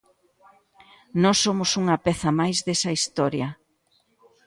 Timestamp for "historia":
2.97-3.47